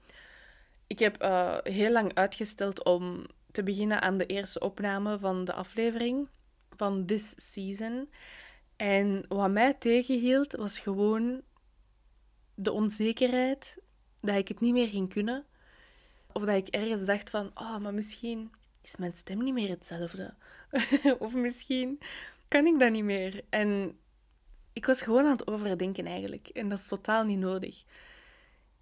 ik 0.87 0.99
heb 0.99 1.23
uh, 1.23 1.57
heel 1.62 1.93
lang 1.93 2.15
uitgesteld 2.15 2.85
om 2.85 3.27
te 3.50 3.62
beginnen 3.62 4.00
aan 4.00 4.19
de 4.19 4.27
eerste 4.27 4.61
opname 4.61 5.19
van 5.19 5.45
de 5.45 5.53
aflevering 5.53 6.29
van 6.77 7.07
this 7.07 7.33
season. 7.37 8.11
En 8.77 9.25
wat 9.29 9.50
mij 9.50 9.75
tegenhield 9.75 10.53
was 10.53 10.79
gewoon 10.79 11.43
de 12.55 12.73
onzekerheid 12.73 13.77
dat 14.21 14.37
ik 14.37 14.49
het 14.49 14.61
niet 14.61 14.73
meer 14.73 14.88
ging 14.88 15.09
kunnen. 15.09 15.45
Of 16.33 16.45
dat 16.45 16.57
ik 16.57 16.69
ergens 16.69 17.05
dacht 17.05 17.31
van, 17.31 17.50
oh, 17.55 17.79
maar 17.79 17.95
misschien 17.95 18.50
is 18.83 18.97
mijn 18.97 19.15
stem 19.15 19.43
niet 19.43 19.55
meer 19.55 19.69
hetzelfde. 19.69 20.35
of 21.19 21.35
misschien 21.35 21.99
kan 22.49 22.67
ik 22.67 22.78
dat 22.78 22.90
niet 22.90 23.05
meer. 23.05 23.45
En 23.49 23.99
ik 24.73 24.87
was 24.87 25.02
gewoon 25.02 25.25
aan 25.25 25.31
het 25.31 25.47
overdenken 25.47 26.07
eigenlijk. 26.07 26.49
En 26.49 26.69
dat 26.69 26.78
is 26.78 26.88
totaal 26.88 27.25
niet 27.25 27.38
nodig. 27.38 27.85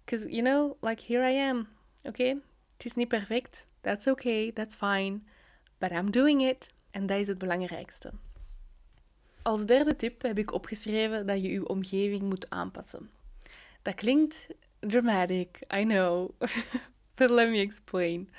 Because, 0.03 0.29
you 0.29 0.43
know, 0.43 0.83
like 0.83 1.13
here 1.13 1.31
I 1.31 1.49
am. 1.49 1.59
Oké, 1.97 2.07
okay? 2.07 2.41
het 2.73 2.85
is 2.85 2.93
niet 2.93 3.07
perfect. 3.07 3.65
That's 3.81 4.07
okay, 4.07 4.51
that's 4.51 4.75
fine. 4.75 5.19
But 5.77 5.91
I'm 5.91 6.11
doing 6.11 6.41
it. 6.41 6.69
En 6.91 7.05
dat 7.05 7.19
is 7.19 7.27
het 7.27 7.37
belangrijkste. 7.37 8.11
Als 9.41 9.65
derde 9.65 9.95
tip 9.95 10.21
heb 10.21 10.37
ik 10.37 10.53
opgeschreven 10.53 11.27
dat 11.27 11.41
je 11.41 11.51
je 11.51 11.67
omgeving 11.67 12.21
moet 12.21 12.49
aanpassen. 12.49 13.09
Dat 13.81 13.95
klinkt 13.95 14.47
dramatic, 14.79 15.59
I 15.75 15.83
know. 15.83 16.29
But 17.15 17.29
let 17.29 17.49
me 17.49 17.59
explain. 17.59 18.29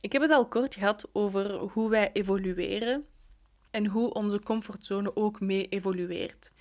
Ik 0.00 0.12
heb 0.12 0.22
het 0.22 0.30
al 0.30 0.46
kort 0.46 0.74
gehad 0.74 1.08
over 1.12 1.58
hoe 1.58 1.90
wij 1.90 2.10
evolueren 2.12 3.06
en 3.70 3.86
hoe 3.86 4.12
onze 4.12 4.40
comfortzone 4.40 5.16
ook 5.16 5.40
mee 5.40 5.68
evolueert. 5.68 6.52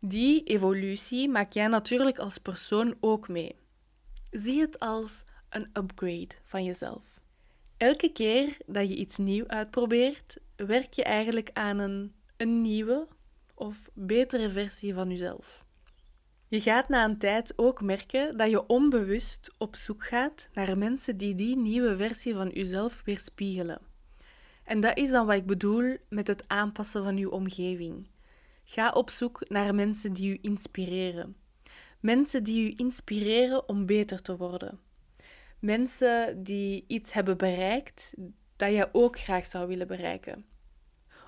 Die 0.00 0.42
evolutie 0.42 1.28
maak 1.28 1.52
jij 1.52 1.66
natuurlijk 1.66 2.18
als 2.18 2.38
persoon 2.38 2.96
ook 3.00 3.28
mee. 3.28 3.54
Zie 4.30 4.60
het 4.60 4.78
als 4.78 5.24
een 5.48 5.68
upgrade 5.72 6.34
van 6.44 6.64
jezelf. 6.64 7.20
Elke 7.76 8.12
keer 8.12 8.56
dat 8.66 8.88
je 8.88 8.94
iets 8.94 9.16
nieuw 9.16 9.46
uitprobeert, 9.46 10.38
werk 10.56 10.92
je 10.92 11.02
eigenlijk 11.02 11.50
aan 11.52 11.78
een, 11.78 12.14
een 12.36 12.62
nieuwe 12.62 13.08
of 13.54 13.88
betere 13.94 14.50
versie 14.50 14.94
van 14.94 15.10
jezelf. 15.10 15.64
Je 16.48 16.60
gaat 16.60 16.88
na 16.88 17.04
een 17.04 17.18
tijd 17.18 17.52
ook 17.56 17.82
merken 17.82 18.36
dat 18.36 18.50
je 18.50 18.66
onbewust 18.66 19.50
op 19.58 19.76
zoek 19.76 20.04
gaat 20.04 20.48
naar 20.52 20.78
mensen 20.78 21.16
die 21.16 21.34
die 21.34 21.56
nieuwe 21.56 21.96
versie 21.96 22.34
van 22.34 22.48
jezelf 22.48 23.02
weerspiegelen. 23.04 23.80
En 24.66 24.80
dat 24.80 24.96
is 24.98 25.10
dan 25.10 25.26
wat 25.26 25.36
ik 25.36 25.46
bedoel 25.46 25.96
met 26.08 26.26
het 26.26 26.44
aanpassen 26.46 27.04
van 27.04 27.16
je 27.16 27.30
omgeving. 27.30 28.08
Ga 28.64 28.90
op 28.90 29.10
zoek 29.10 29.48
naar 29.48 29.74
mensen 29.74 30.12
die 30.12 30.28
je 30.28 30.38
inspireren. 30.40 31.36
Mensen 32.00 32.44
die 32.44 32.64
je 32.64 32.74
inspireren 32.76 33.68
om 33.68 33.86
beter 33.86 34.22
te 34.22 34.36
worden. 34.36 34.78
Mensen 35.58 36.42
die 36.42 36.84
iets 36.86 37.12
hebben 37.12 37.36
bereikt 37.36 38.14
dat 38.56 38.72
je 38.72 38.88
ook 38.92 39.18
graag 39.18 39.46
zou 39.46 39.66
willen 39.66 39.86
bereiken. 39.86 40.44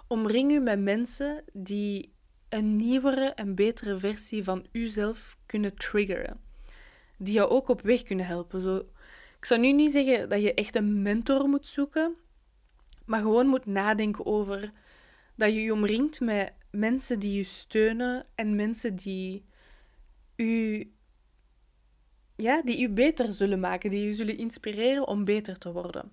Omring 0.08 0.52
u 0.52 0.60
met 0.60 0.80
mensen 0.80 1.44
die 1.52 2.12
een 2.48 2.76
nieuwere 2.76 3.26
en 3.26 3.54
betere 3.54 3.98
versie 3.98 4.44
van 4.44 4.66
uzelf 4.72 5.38
kunnen 5.46 5.74
triggeren. 5.74 6.40
Die 7.18 7.34
jou 7.34 7.50
ook 7.50 7.68
op 7.68 7.80
weg 7.80 8.02
kunnen 8.02 8.26
helpen. 8.26 8.60
Zo, 8.60 8.76
ik 9.38 9.44
zou 9.44 9.60
nu 9.60 9.72
niet 9.72 9.92
zeggen 9.92 10.28
dat 10.28 10.42
je 10.42 10.54
echt 10.54 10.76
een 10.76 11.02
mentor 11.02 11.48
moet 11.48 11.66
zoeken, 11.66 12.16
maar 13.08 13.20
gewoon 13.20 13.46
moet 13.46 13.66
nadenken 13.66 14.26
over 14.26 14.72
dat 15.34 15.52
je 15.52 15.62
je 15.62 15.72
omringt 15.72 16.20
met 16.20 16.52
mensen 16.70 17.18
die 17.18 17.36
je 17.36 17.44
steunen 17.44 18.26
en 18.34 18.56
mensen 18.56 18.96
die 18.96 19.44
u, 20.36 20.90
ja, 22.36 22.62
die 22.62 22.82
u 22.82 22.88
beter 22.88 23.32
zullen 23.32 23.60
maken, 23.60 23.90
die 23.90 24.06
je 24.06 24.14
zullen 24.14 24.38
inspireren 24.38 25.06
om 25.06 25.24
beter 25.24 25.58
te 25.58 25.72
worden. 25.72 26.10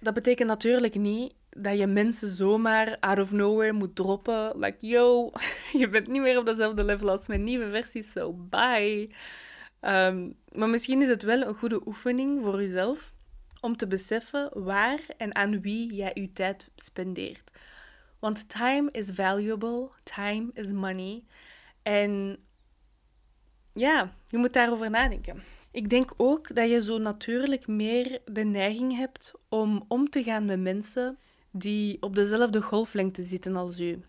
Dat 0.00 0.14
betekent 0.14 0.48
natuurlijk 0.48 0.94
niet 0.94 1.34
dat 1.50 1.78
je 1.78 1.86
mensen 1.86 2.28
zomaar 2.28 2.96
out 3.00 3.18
of 3.18 3.32
nowhere 3.32 3.72
moet 3.72 3.96
droppen. 3.96 4.58
Like, 4.58 4.86
yo, 4.86 5.30
je 5.80 5.88
bent 5.88 6.06
niet 6.06 6.22
meer 6.22 6.38
op 6.38 6.46
dezelfde 6.46 6.84
level 6.84 7.10
als 7.10 7.28
mijn 7.28 7.44
nieuwe 7.44 7.70
versie, 7.70 8.02
so 8.02 8.32
bye. 8.32 9.10
Ehm, 9.80 10.30
maar 10.52 10.68
misschien 10.68 11.02
is 11.02 11.08
het 11.08 11.22
wel 11.22 11.42
een 11.42 11.54
goede 11.54 11.86
oefening 11.86 12.42
voor 12.42 12.60
jezelf 12.60 13.14
om 13.66 13.76
te 13.76 13.86
beseffen 13.86 14.50
waar 14.54 15.00
en 15.16 15.34
aan 15.34 15.60
wie 15.60 15.94
jij 15.94 16.10
je 16.14 16.32
tijd 16.32 16.70
spendeert. 16.76 17.50
Want 18.18 18.48
time 18.48 18.88
is 18.92 19.10
valuable, 19.10 19.88
time 20.02 20.50
is 20.52 20.72
money. 20.72 21.24
En 21.82 22.36
ja, 23.72 24.14
je 24.28 24.36
moet 24.36 24.52
daarover 24.52 24.90
nadenken. 24.90 25.42
Ik 25.70 25.90
denk 25.90 26.14
ook 26.16 26.54
dat 26.54 26.70
je 26.70 26.82
zo 26.82 26.98
natuurlijk 26.98 27.66
meer 27.66 28.20
de 28.24 28.44
neiging 28.44 28.96
hebt 28.96 29.32
om 29.48 29.84
om 29.88 30.10
te 30.10 30.22
gaan 30.22 30.44
met 30.44 30.60
mensen 30.60 31.18
die 31.50 32.02
op 32.02 32.14
dezelfde 32.14 32.62
golflengte 32.62 33.22
zitten 33.22 33.56
als 33.56 33.80
u. 33.80 34.00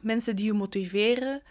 Mensen 0.00 0.36
die 0.36 0.50
u 0.50 0.54
motiveren 0.54 1.42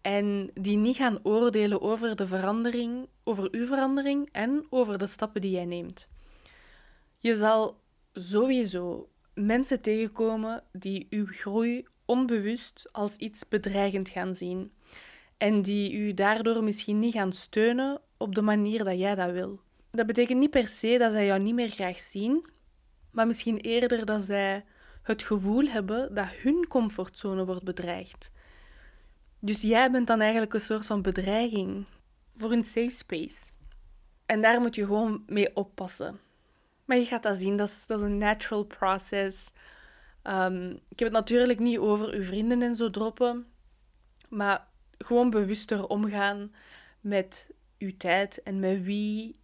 en 0.00 0.50
die 0.54 0.76
niet 0.76 0.96
gaan 0.96 1.18
oordelen 1.22 1.80
over 1.80 2.16
de 2.16 2.26
verandering, 2.26 3.08
over 3.24 3.48
uw 3.50 3.66
verandering 3.66 4.28
en 4.32 4.66
over 4.70 4.98
de 4.98 5.06
stappen 5.06 5.40
die 5.40 5.50
jij 5.50 5.66
neemt. 5.66 6.08
Je 7.18 7.36
zal 7.36 7.80
sowieso 8.12 9.08
mensen 9.34 9.80
tegenkomen 9.80 10.62
die 10.72 11.06
uw 11.10 11.26
groei 11.26 11.86
onbewust 12.04 12.88
als 12.92 13.16
iets 13.16 13.48
bedreigend 13.48 14.08
gaan 14.08 14.34
zien 14.34 14.72
en 15.36 15.62
die 15.62 15.92
u 15.92 16.14
daardoor 16.14 16.64
misschien 16.64 16.98
niet 16.98 17.12
gaan 17.12 17.32
steunen 17.32 18.00
op 18.16 18.34
de 18.34 18.42
manier 18.42 18.84
dat 18.84 18.98
jij 18.98 19.14
dat 19.14 19.30
wil. 19.30 19.60
Dat 19.90 20.06
betekent 20.06 20.38
niet 20.38 20.50
per 20.50 20.68
se 20.68 20.98
dat 20.98 21.12
zij 21.12 21.26
jou 21.26 21.40
niet 21.40 21.54
meer 21.54 21.70
graag 21.70 21.98
zien, 21.98 22.46
maar 23.10 23.26
misschien 23.26 23.58
eerder 23.58 24.04
dat 24.04 24.22
zij 24.22 24.64
het 25.02 25.22
gevoel 25.22 25.66
hebben 25.66 26.14
dat 26.14 26.28
hun 26.28 26.66
comfortzone 26.68 27.44
wordt 27.44 27.64
bedreigd. 27.64 28.30
Dus 29.38 29.60
jij 29.60 29.90
bent 29.90 30.06
dan 30.06 30.20
eigenlijk 30.20 30.54
een 30.54 30.60
soort 30.60 30.86
van 30.86 31.02
bedreiging 31.02 31.86
voor 32.36 32.52
een 32.52 32.64
safe 32.64 32.90
space. 32.90 33.50
En 34.26 34.40
daar 34.40 34.60
moet 34.60 34.74
je 34.74 34.86
gewoon 34.86 35.22
mee 35.26 35.56
oppassen. 35.56 36.27
Maar 36.88 36.96
je 36.96 37.04
gaat 37.04 37.22
dat 37.22 37.38
zien, 37.38 37.56
dat 37.56 37.68
is, 37.68 37.86
dat 37.86 38.00
is 38.00 38.06
een 38.06 38.18
natural 38.18 38.64
process. 38.64 39.50
Um, 40.22 40.70
ik 40.70 40.98
heb 40.98 41.08
het 41.08 41.12
natuurlijk 41.12 41.58
niet 41.58 41.78
over 41.78 42.12
uw 42.12 42.22
vrienden 42.22 42.62
en 42.62 42.74
zo 42.74 42.90
droppen, 42.90 43.46
maar 44.28 44.66
gewoon 44.98 45.30
bewuster 45.30 45.86
omgaan 45.86 46.54
met 47.00 47.50
uw 47.78 47.96
tijd 47.96 48.42
en 48.42 48.60
met 48.60 48.82
wie 48.82 49.38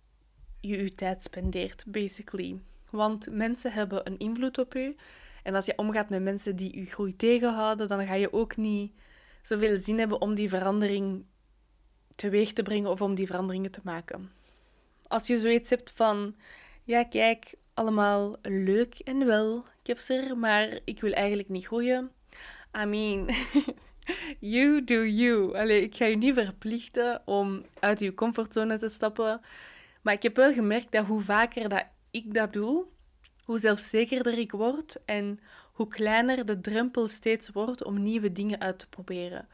je 0.60 0.78
uw 0.78 0.88
tijd 0.88 1.22
spendeert, 1.22 1.84
basically. 1.86 2.60
Want 2.90 3.30
mensen 3.30 3.72
hebben 3.72 4.06
een 4.06 4.18
invloed 4.18 4.58
op 4.58 4.74
u. 4.74 4.96
En 5.42 5.54
als 5.54 5.66
je 5.66 5.78
omgaat 5.78 6.08
met 6.08 6.22
mensen 6.22 6.56
die 6.56 6.78
je 6.78 6.84
groei 6.84 7.16
tegenhouden, 7.16 7.88
dan 7.88 8.06
ga 8.06 8.14
je 8.14 8.32
ook 8.32 8.56
niet 8.56 8.92
zoveel 9.42 9.76
zin 9.78 9.98
hebben 9.98 10.20
om 10.20 10.34
die 10.34 10.48
verandering 10.48 11.24
teweeg 12.14 12.52
te 12.52 12.62
brengen 12.62 12.90
of 12.90 13.02
om 13.02 13.14
die 13.14 13.26
veranderingen 13.26 13.70
te 13.70 13.80
maken. 13.82 14.30
Als 15.06 15.26
je 15.26 15.38
zoiets 15.38 15.70
hebt 15.70 15.90
van, 15.90 16.34
ja 16.84 17.04
kijk, 17.04 17.54
allemaal 17.74 18.36
leuk 18.42 18.98
en 18.98 19.26
wel, 19.26 19.64
Kefser, 19.82 20.38
maar 20.38 20.78
ik 20.84 21.00
wil 21.00 21.12
eigenlijk 21.12 21.48
niet 21.48 21.66
groeien. 21.66 22.10
I 22.82 22.84
mean, 22.84 23.28
you 24.54 24.84
do 24.84 25.04
you. 25.04 25.56
Allee, 25.56 25.82
ik 25.82 25.96
ga 25.96 26.04
je 26.04 26.16
niet 26.16 26.34
verplichten 26.34 27.22
om 27.24 27.64
uit 27.80 27.98
je 27.98 28.14
comfortzone 28.14 28.78
te 28.78 28.88
stappen. 28.88 29.40
Maar 30.02 30.14
ik 30.14 30.22
heb 30.22 30.36
wel 30.36 30.52
gemerkt 30.52 30.92
dat 30.92 31.06
hoe 31.06 31.20
vaker 31.20 31.68
dat 31.68 31.86
ik 32.10 32.34
dat 32.34 32.52
doe, 32.52 32.86
hoe 33.44 33.58
zelfzekerder 33.58 34.38
ik 34.38 34.52
word 34.52 34.96
en 35.04 35.40
hoe 35.72 35.88
kleiner 35.88 36.46
de 36.46 36.60
drempel 36.60 37.08
steeds 37.08 37.48
wordt 37.48 37.84
om 37.84 38.02
nieuwe 38.02 38.32
dingen 38.32 38.60
uit 38.60 38.78
te 38.78 38.88
proberen. 38.88 39.48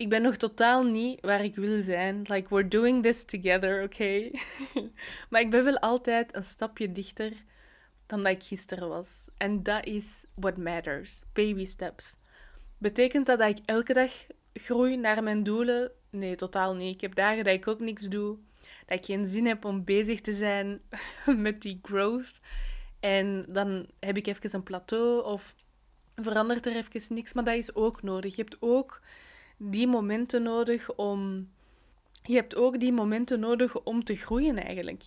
Ik 0.00 0.08
ben 0.08 0.22
nog 0.22 0.36
totaal 0.36 0.82
niet 0.82 1.20
waar 1.20 1.44
ik 1.44 1.54
wil 1.54 1.82
zijn. 1.82 2.22
Like, 2.28 2.54
we're 2.54 2.68
doing 2.68 3.02
this 3.02 3.24
together, 3.24 3.82
oké? 3.82 3.94
Okay? 3.94 4.32
maar 5.30 5.40
ik 5.40 5.50
ben 5.50 5.64
wel 5.64 5.78
altijd 5.78 6.36
een 6.36 6.44
stapje 6.44 6.92
dichter 6.92 7.32
dan 8.06 8.22
dat 8.22 8.32
ik 8.32 8.42
gisteren 8.42 8.88
was. 8.88 9.28
En 9.36 9.62
dat 9.62 9.84
is 9.84 10.24
what 10.34 10.56
matters. 10.56 11.22
Baby 11.32 11.64
steps. 11.64 12.14
Betekent 12.78 13.26
dat 13.26 13.38
dat 13.38 13.48
ik 13.48 13.58
elke 13.64 13.92
dag 13.92 14.12
groei 14.52 14.96
naar 14.96 15.22
mijn 15.22 15.42
doelen? 15.42 15.90
Nee, 16.10 16.34
totaal 16.34 16.74
niet. 16.74 16.94
Ik 16.94 17.00
heb 17.00 17.14
dagen 17.14 17.44
dat 17.44 17.54
ik 17.54 17.68
ook 17.68 17.80
niks 17.80 18.02
doe. 18.02 18.38
Dat 18.86 18.98
ik 18.98 19.04
geen 19.04 19.26
zin 19.26 19.46
heb 19.46 19.64
om 19.64 19.84
bezig 19.84 20.20
te 20.20 20.32
zijn 20.32 20.80
met 21.46 21.62
die 21.62 21.78
growth. 21.82 22.40
En 23.00 23.44
dan 23.48 23.86
heb 23.98 24.16
ik 24.16 24.26
even 24.26 24.54
een 24.54 24.62
plateau 24.62 25.24
of 25.24 25.54
verandert 26.14 26.66
er 26.66 26.76
even 26.76 27.14
niks. 27.14 27.32
Maar 27.32 27.44
dat 27.44 27.54
is 27.54 27.74
ook 27.74 28.02
nodig. 28.02 28.36
Je 28.36 28.42
hebt 28.42 28.56
ook 28.60 29.00
die 29.62 29.86
momenten 29.86 30.42
nodig 30.42 30.94
om. 30.94 31.50
Je 32.22 32.34
hebt 32.34 32.56
ook 32.56 32.80
die 32.80 32.92
momenten 32.92 33.40
nodig 33.40 33.82
om 33.82 34.04
te 34.04 34.16
groeien 34.16 34.56
eigenlijk. 34.56 35.04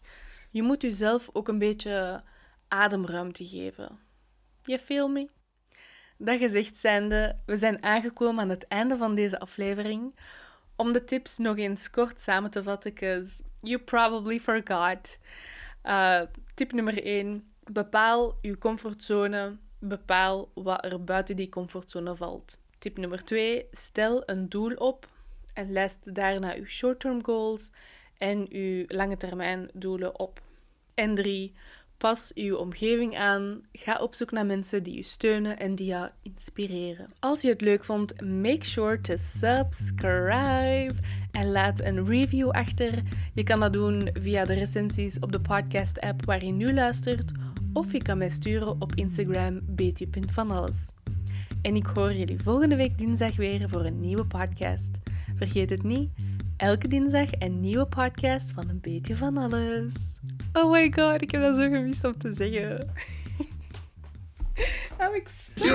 Je 0.49 0.63
moet 0.63 0.81
jezelf 0.81 1.29
ook 1.33 1.47
een 1.47 1.57
beetje 1.57 2.23
ademruimte 2.67 3.47
geven. 3.47 3.99
Je 4.63 4.79
feel 4.79 5.07
me? 5.07 5.29
Dat 6.17 6.37
gezegd 6.37 6.77
zijnde, 6.77 7.35
we 7.45 7.57
zijn 7.57 7.83
aangekomen 7.83 8.43
aan 8.43 8.49
het 8.49 8.67
einde 8.67 8.97
van 8.97 9.15
deze 9.15 9.39
aflevering. 9.39 10.15
Om 10.75 10.91
de 10.91 11.03
tips 11.03 11.37
nog 11.37 11.57
eens 11.57 11.89
kort 11.89 12.21
samen 12.21 12.51
te 12.51 12.63
vatten, 12.63 12.93
because 12.93 13.43
you 13.61 13.79
probably 13.79 14.39
forgot. 14.39 15.19
Uh, 15.83 16.21
tip 16.53 16.71
nummer 16.71 17.03
1. 17.03 17.53
Bepaal 17.71 18.37
je 18.41 18.57
comfortzone. 18.57 19.57
Bepaal 19.79 20.51
wat 20.53 20.85
er 20.85 21.03
buiten 21.03 21.35
die 21.35 21.49
comfortzone 21.49 22.15
valt. 22.15 22.61
Tip 22.83 22.97
nummer 22.97 23.23
2. 23.23 23.65
Stel 23.71 24.23
een 24.25 24.49
doel 24.49 24.73
op 24.73 25.07
en 25.53 25.71
lijst 25.71 26.15
daarna 26.15 26.55
uw 26.55 26.65
short-term 26.65 27.23
goals 27.23 27.69
en 28.17 28.47
uw 28.51 28.85
lange 28.87 29.17
termijn 29.17 29.69
doelen 29.73 30.19
op. 30.19 30.41
En 30.93 31.15
3. 31.15 31.53
Pas 31.97 32.31
uw 32.33 32.55
omgeving 32.55 33.17
aan. 33.17 33.61
Ga 33.71 33.97
op 33.99 34.13
zoek 34.13 34.31
naar 34.31 34.45
mensen 34.45 34.83
die 34.83 34.95
je 34.95 35.03
steunen 35.03 35.59
en 35.59 35.75
die 35.75 35.85
jou 35.85 36.09
inspireren. 36.21 37.09
Als 37.19 37.41
je 37.41 37.49
het 37.49 37.61
leuk 37.61 37.83
vond, 37.83 38.21
make 38.21 38.65
sure 38.65 39.01
to 39.01 39.15
subscribe 39.17 40.93
en 41.31 41.51
laat 41.51 41.79
een 41.79 42.05
review 42.05 42.49
achter. 42.49 43.01
Je 43.33 43.43
kan 43.43 43.59
dat 43.59 43.73
doen 43.73 44.09
via 44.13 44.45
de 44.45 44.53
recensies 44.53 45.19
op 45.19 45.31
de 45.31 45.39
podcast-app 45.39 46.25
waar 46.25 46.45
je 46.45 46.51
nu 46.51 46.73
luistert, 46.73 47.31
of 47.73 47.91
je 47.91 48.01
kan 48.01 48.17
mij 48.17 48.29
sturen 48.29 48.81
op 48.81 48.95
Instagram 48.95 49.59
beetje.vanalles. 49.63 50.91
En 51.63 51.75
ik 51.75 51.85
hoor 51.85 52.13
jullie 52.13 52.39
volgende 52.43 52.75
week 52.75 52.97
dinsdag 52.97 53.35
weer 53.35 53.69
voor 53.69 53.85
een 53.85 53.99
nieuwe 53.99 54.25
podcast. 54.25 54.89
Vergeet 55.37 55.69
het 55.69 55.83
niet, 55.83 56.09
elke 56.57 56.87
dinsdag 56.87 57.27
een 57.39 57.59
nieuwe 57.59 57.85
podcast 57.85 58.51
van 58.51 58.69
een 58.69 58.79
beetje 58.81 59.15
van 59.15 59.37
alles. 59.37 59.93
Oh 60.53 60.71
my 60.71 60.91
god, 60.95 61.21
ik 61.21 61.31
heb 61.31 61.41
dat 61.41 61.55
zo 61.55 61.69
gemist 61.69 62.03
om 62.03 62.17
te 62.17 62.33
zeggen. 62.33 62.77
I'm 64.99 65.13
excited. 65.13 65.65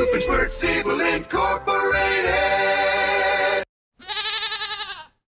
Incorporated. 1.15 2.88